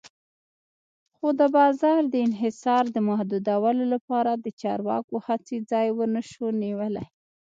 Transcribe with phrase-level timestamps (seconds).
[1.15, 7.05] خو د بازار د انحصار د محدودولو لپاره د چارواکو هڅې ځای ونشو نیولی.